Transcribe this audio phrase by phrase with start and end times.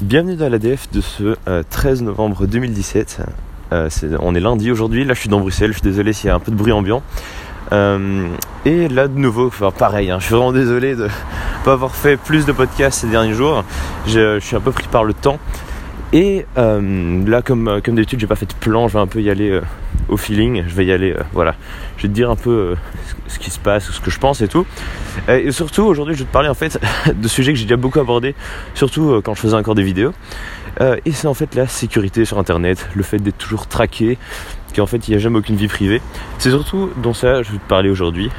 [0.00, 1.36] Bienvenue dans l'ADF de ce
[1.70, 3.20] 13 euh, novembre 2017.
[3.72, 3.88] Euh,
[4.18, 6.34] on est lundi aujourd'hui, là je suis dans Bruxelles, je suis désolé s'il y a
[6.34, 7.00] un peu de bruit ambiant.
[7.70, 8.26] Euh,
[8.64, 11.06] et là de nouveau, enfin, pareil, hein, je suis vraiment désolé de
[11.64, 13.62] pas avoir fait plus de podcasts ces derniers jours.
[14.08, 15.38] Je, suis un peu pris par le temps.
[16.12, 19.30] Et là comme, comme d'habitude j'ai pas fait de plan, je vais un peu y
[19.30, 19.60] aller
[20.08, 21.54] au feeling, je vais y aller, voilà.
[21.96, 22.74] Je vais te dire un peu
[23.28, 24.66] ce qui se passe, ce que je pense et tout.
[25.28, 26.78] Et surtout aujourd'hui je vais te parler en fait
[27.14, 28.34] de sujets que j'ai déjà beaucoup abordé,
[28.74, 30.12] surtout euh, quand je faisais encore des vidéos.
[30.80, 34.18] Euh, et c'est en fait la sécurité sur internet, le fait d'être toujours traqué,
[34.74, 36.00] qu'en fait il n'y a jamais aucune vie privée.
[36.38, 38.30] C'est surtout dans ça je vais te parler aujourd'hui.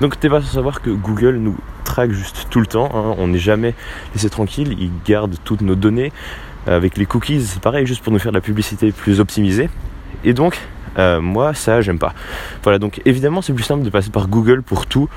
[0.00, 3.14] Donc t'es pas sans savoir que Google nous traque juste tout le temps, hein.
[3.18, 3.74] on n'est jamais
[4.14, 6.12] laissé tranquille, il garde toutes nos données.
[6.66, 9.70] Avec les cookies, c'est pareil, juste pour nous faire de la publicité plus optimisée.
[10.24, 10.60] Et donc,
[10.98, 12.14] euh, moi, ça, j'aime pas.
[12.62, 15.08] Voilà, donc évidemment, c'est plus simple de passer par Google pour tout.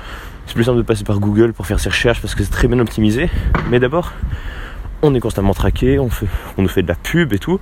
[0.46, 2.68] C'est plus simple de passer par Google pour faire ses recherches parce que c'est très
[2.68, 3.30] bien optimisé.
[3.70, 4.12] Mais d'abord,
[5.02, 6.08] on est constamment traqué, on,
[6.58, 7.60] nous fait de la pub et tout.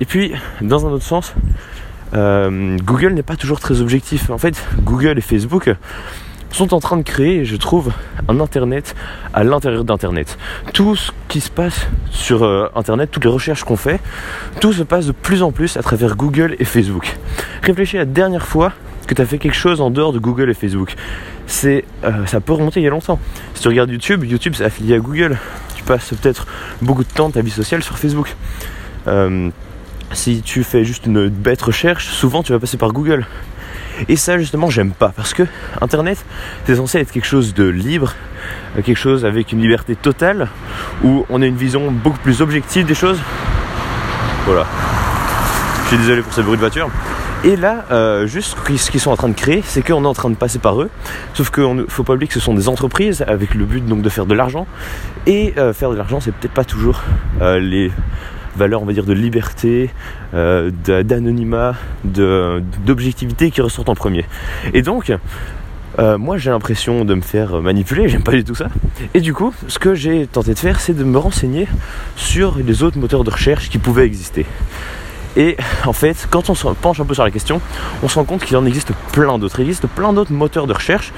[0.00, 1.34] Et puis, dans un autre sens,
[2.14, 4.30] euh, Google n'est pas toujours très objectif.
[4.30, 5.70] En fait, Google et Facebook
[6.50, 7.92] sont en train de créer, je trouve,
[8.28, 8.94] un Internet
[9.34, 10.38] à l'intérieur d'Internet.
[10.72, 14.00] Tout ce qui se passe sur euh, Internet, toutes les recherches qu'on fait,
[14.60, 17.16] tout se passe de plus en plus à travers Google et Facebook.
[17.62, 18.72] Réfléchis à la dernière fois
[19.06, 20.94] que tu as fait quelque chose en dehors de Google et Facebook.
[21.64, 21.80] Euh,
[22.26, 23.18] ça peut remonter il y a longtemps.
[23.54, 25.38] Si tu regardes YouTube, YouTube c'est affilié à Google.
[25.74, 26.46] Tu passes peut-être
[26.82, 28.36] beaucoup de temps de ta vie sociale sur Facebook.
[29.06, 29.50] Euh,
[30.12, 33.26] si tu fais juste une bête recherche, souvent tu vas passer par Google.
[34.08, 35.42] Et ça justement j'aime pas parce que
[35.80, 36.24] Internet
[36.66, 38.14] c'est censé être quelque chose de libre,
[38.76, 40.48] euh, quelque chose avec une liberté totale,
[41.02, 43.18] où on a une vision beaucoup plus objective des choses.
[44.46, 44.66] Voilà.
[45.84, 46.88] Je suis désolé pour ce bruit de voiture.
[47.44, 50.12] Et là, euh, juste ce qu'ils sont en train de créer, c'est qu'on est en
[50.12, 50.90] train de passer par eux.
[51.34, 54.02] Sauf qu'il ne faut pas oublier que ce sont des entreprises avec le but donc
[54.02, 54.66] de faire de l'argent.
[55.26, 57.02] Et euh, faire de l'argent, c'est peut-être pas toujours
[57.40, 57.92] les
[58.58, 59.90] valeurs, on va dire, de liberté,
[60.34, 60.70] euh,
[61.04, 64.26] d'anonymat, d'objectivité qui ressortent en premier.
[64.74, 65.12] Et donc,
[65.98, 68.68] euh, moi j'ai l'impression de me faire manipuler, j'aime pas du tout ça.
[69.14, 71.66] Et du coup, ce que j'ai tenté de faire, c'est de me renseigner
[72.16, 74.44] sur les autres moteurs de recherche qui pouvaient exister.
[75.36, 77.60] Et en fait, quand on se penche un peu sur la question,
[78.02, 79.60] on se rend compte qu'il en existe plein d'autres.
[79.60, 81.12] Il existe plein d'autres moteurs de recherche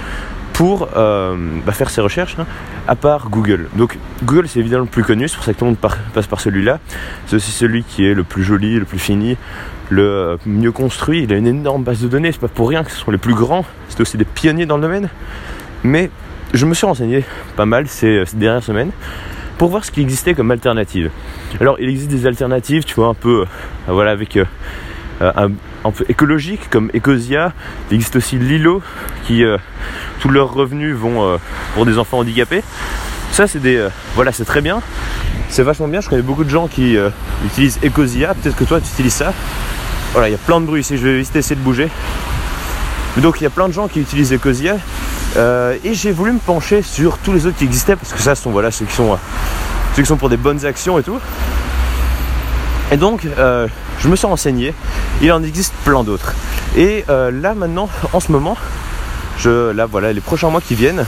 [0.60, 1.34] pour euh,
[1.64, 2.44] bah, faire ses recherches, hein,
[2.86, 3.70] à part Google.
[3.76, 6.26] Donc Google c'est évidemment le plus connu, c'est pour ça que tout le monde passe
[6.26, 6.80] par celui-là.
[7.24, 9.38] C'est aussi celui qui est le plus joli, le plus fini,
[9.88, 11.22] le euh, mieux construit.
[11.22, 13.16] Il a une énorme base de données, c'est pas pour rien que ce sont les
[13.16, 13.64] plus grands.
[13.88, 15.08] C'est aussi des pionniers dans le domaine.
[15.82, 16.10] Mais
[16.52, 17.24] je me suis renseigné
[17.56, 18.90] pas mal ces, dernières semaines
[19.56, 21.10] pour voir ce qui existait comme alternative.
[21.58, 23.44] Alors il existe des alternatives, tu vois, un peu, euh,
[23.88, 24.38] voilà, avec
[25.20, 25.50] un,
[25.84, 27.52] un, peu écologique comme Ecosia.
[27.90, 28.82] Il existe aussi Lilo
[29.26, 29.44] qui
[30.20, 31.36] tous leurs revenus vont euh,
[31.74, 32.62] pour des enfants handicapés.
[33.32, 33.76] Ça, c'est des.
[33.76, 34.80] Euh, voilà, c'est très bien.
[35.48, 36.00] C'est vachement bien.
[36.00, 37.10] Je connais beaucoup de gens qui euh,
[37.44, 38.34] utilisent Ecosia.
[38.34, 39.32] Peut-être que toi, tu utilises ça.
[40.12, 40.96] Voilà, il y a plein de bruit ici.
[40.96, 41.88] Je vais essayer de bouger.
[43.16, 44.76] donc, il y a plein de gens qui utilisent Ecosia.
[45.36, 48.50] et j'ai voulu me pencher sur tous les autres qui existaient parce que ça, sont
[48.50, 49.16] voilà ceux qui sont
[49.94, 51.18] ceux qui sont pour des bonnes actions et tout.
[52.90, 54.74] Et donc, je me suis renseigné.
[55.22, 56.34] Il en existe plein d'autres.
[56.76, 58.56] Et là, maintenant, en ce moment,
[59.44, 61.06] là voilà, les prochains mois qui viennent,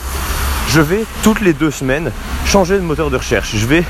[0.68, 2.10] je vais toutes les deux semaines
[2.46, 3.56] changer de moteur de recherche.
[3.56, 3.84] Je vais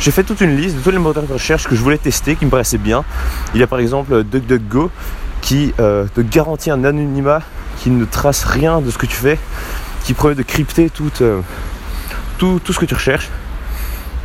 [0.00, 2.36] j'ai fait toute une liste de tous les moteurs de recherche que je voulais tester,
[2.36, 3.04] qui me paraissaient bien.
[3.52, 4.92] Il y a par exemple DuckDuckGo
[5.40, 7.42] qui euh, te garantit un anonymat,
[7.80, 9.38] qui ne trace rien de ce que tu fais,
[10.04, 10.90] qui promet de crypter
[11.20, 11.40] euh,
[12.38, 13.28] tout, tout, ce que tu recherches.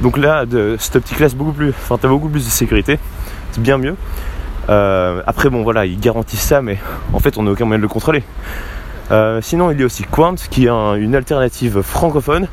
[0.02, 3.00] Donc là, de, cette optique-là, c'est beaucoup plus, enfin, as beaucoup plus de sécurité,
[3.52, 3.96] c'est bien mieux.
[4.70, 6.78] Euh, après, bon, voilà, ils garantissent ça, mais
[7.14, 8.24] en fait, on n'a aucun moyen de le contrôler.
[9.12, 12.48] Euh, sinon, il y a aussi Quant qui est une alternative francophone.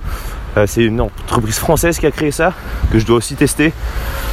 [0.56, 2.52] Euh, c'est une entreprise française qui a créé ça,
[2.90, 3.72] que je dois aussi tester.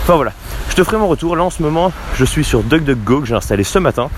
[0.01, 0.33] Enfin voilà,
[0.69, 1.35] je te ferai mon retour.
[1.35, 4.09] Là en ce moment, je suis sur DuckDuckGo que j'ai installé ce matin,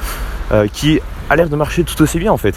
[0.71, 2.55] qui a l'air de marcher tout aussi bien en fait.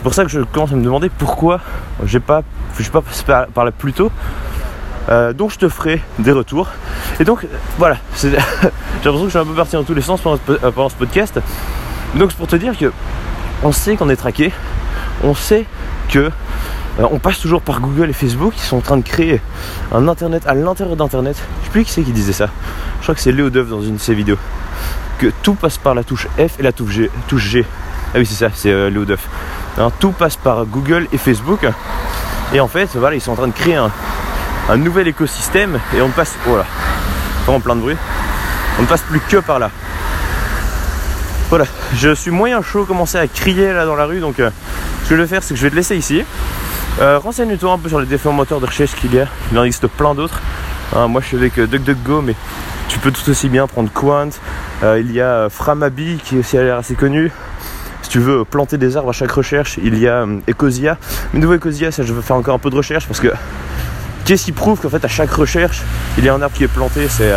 [0.00, 1.60] C'est pour ça que je commence à me demander pourquoi
[2.04, 2.42] j'ai pas,
[2.78, 4.10] je pas passé par, là plus tôt.
[5.08, 6.68] Donc je te ferai des retours.
[7.18, 7.46] Et donc
[7.78, 10.38] voilà, j'ai l'impression que je suis un peu parti dans tous les sens pendant
[10.88, 11.40] ce podcast.
[12.14, 12.92] Donc c'est pour te dire que
[13.62, 14.52] on sait qu'on est traqué,
[15.22, 15.66] on sait
[16.08, 16.30] que
[16.98, 19.40] euh, on passe toujours par Google et Facebook, ils sont en train de créer
[19.92, 21.36] un internet à l'intérieur d'internet.
[21.36, 22.48] Je sais plus qui c'est qui disait ça.
[22.98, 24.38] Je crois que c'est Léo Dove dans une de ses vidéos.
[25.18, 27.64] Que tout passe par la touche F et la touche G.
[28.12, 29.28] Ah oui c'est ça, c'est euh, Léo Duff.
[29.78, 31.66] Hein, tout passe par Google et Facebook.
[32.52, 33.92] Et en fait, voilà, ils sont en train de créer un,
[34.76, 36.36] nouvel écosystème et on passe.
[36.46, 36.64] Voilà.
[37.44, 37.96] Vraiment plein de bruit.
[38.78, 39.70] On ne passe plus que par là.
[41.48, 41.64] Voilà,
[41.96, 44.50] je suis moyen chaud, commencer à crier là dans la rue, donc euh,
[45.08, 46.22] je vais faire, c'est que je vais te laisser ici.
[47.00, 49.64] Euh, renseigne-toi un peu sur les différents moteurs de recherche qu'il y a, il en
[49.64, 50.40] existe plein d'autres.
[50.94, 52.36] Hein, moi je suis avec DuckDuckGo, mais
[52.88, 54.30] tu peux tout aussi bien prendre Quant.
[54.82, 57.32] il y a Framabi qui aussi a l'air assez connu.
[58.02, 60.98] Si tu veux planter des arbres à chaque recherche, il y a Ecosia.
[61.32, 63.32] Mais nouveau Ecosia, ça je veux faire encore un peu de recherche parce que
[64.24, 65.82] qu'est-ce qui prouve qu'en fait à chaque recherche
[66.18, 67.34] il y a un arbre qui est planté C'est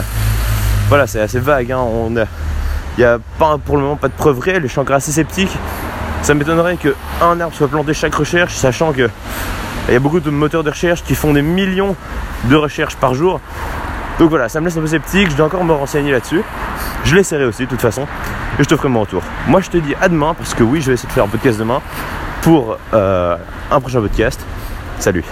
[0.89, 1.71] voilà, c'est assez vague.
[1.71, 1.79] Hein.
[1.79, 4.63] On il n'y a pas pour le moment pas de preuves réelles.
[4.63, 5.49] Je suis encore assez sceptique.
[6.21, 9.09] Ça m'étonnerait qu'un arbre soit planté chaque recherche, sachant que
[9.87, 11.95] il y a beaucoup de moteurs de recherche qui font des millions
[12.45, 13.41] de recherches par jour.
[14.19, 16.41] Donc voilà, ça me laisse un peu sceptique, je dois encore me renseigner là-dessus.
[17.03, 18.03] Je l'essaierai aussi de toute façon,
[18.59, 19.23] et je te ferai mon retour.
[19.47, 21.27] Moi je te dis à demain, parce que oui, je vais essayer de faire un
[21.27, 21.81] podcast demain
[22.41, 23.35] pour euh,
[23.71, 24.39] un prochain podcast.
[24.99, 25.25] Salut